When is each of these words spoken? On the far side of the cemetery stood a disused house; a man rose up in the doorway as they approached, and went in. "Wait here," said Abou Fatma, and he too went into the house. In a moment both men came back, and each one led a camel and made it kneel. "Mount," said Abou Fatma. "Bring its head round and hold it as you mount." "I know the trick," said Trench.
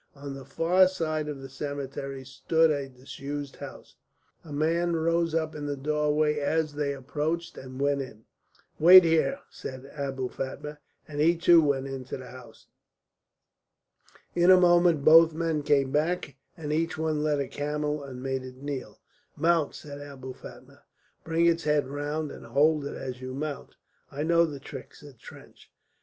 On 0.15 0.33
the 0.33 0.45
far 0.45 0.87
side 0.87 1.27
of 1.27 1.43
the 1.43 1.47
cemetery 1.47 2.25
stood 2.25 2.71
a 2.71 2.89
disused 2.89 3.57
house; 3.57 3.97
a 4.43 4.51
man 4.51 4.95
rose 4.95 5.35
up 5.35 5.53
in 5.53 5.67
the 5.67 5.77
doorway 5.77 6.39
as 6.39 6.73
they 6.73 6.91
approached, 6.91 7.55
and 7.55 7.79
went 7.79 8.01
in. 8.01 8.25
"Wait 8.79 9.03
here," 9.03 9.41
said 9.51 9.85
Abou 9.95 10.27
Fatma, 10.27 10.79
and 11.07 11.21
he 11.21 11.35
too 11.35 11.61
went 11.61 11.85
into 11.85 12.17
the 12.17 12.31
house. 12.31 12.65
In 14.33 14.49
a 14.49 14.59
moment 14.59 15.05
both 15.05 15.35
men 15.35 15.61
came 15.61 15.91
back, 15.91 16.35
and 16.57 16.73
each 16.73 16.97
one 16.97 17.21
led 17.21 17.39
a 17.39 17.47
camel 17.47 18.03
and 18.03 18.23
made 18.23 18.41
it 18.41 18.55
kneel. 18.57 18.99
"Mount," 19.37 19.75
said 19.75 20.01
Abou 20.01 20.33
Fatma. 20.33 20.81
"Bring 21.23 21.45
its 21.45 21.65
head 21.65 21.87
round 21.87 22.31
and 22.31 22.47
hold 22.47 22.85
it 22.87 22.95
as 22.95 23.21
you 23.21 23.35
mount." 23.35 23.75
"I 24.11 24.23
know 24.23 24.45
the 24.45 24.59
trick," 24.59 24.95
said 24.95 25.19
Trench. 25.19 25.69